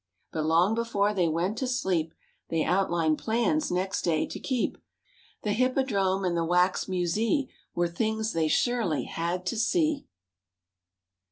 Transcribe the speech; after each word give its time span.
But 0.31 0.47
long 0.47 0.73
before 0.73 1.13
they 1.13 1.27
went 1.27 1.59
to 1.59 1.67
sleep 1.67 2.15
They 2.49 2.63
outlined 2.63 3.19
plans 3.19 3.69
next 3.69 4.01
day 4.01 4.25
to 4.25 4.39
keep: 4.39 4.79
The 5.43 5.53
Hippodrome 5.53 6.25
and 6.25 6.35
the 6.35 6.43
Wax 6.43 6.87
Musee 6.87 7.51
Were 7.75 7.87
things 7.87 8.33
they 8.33 8.47
surely 8.47 9.03
had 9.03 9.45
to 9.45 9.55
see. 9.57 10.07